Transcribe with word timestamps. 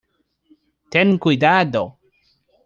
Ten 0.93 1.09
Cuidado! 1.19 1.83